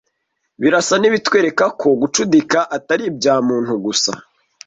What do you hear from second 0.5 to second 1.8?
birasa n’ibitwereka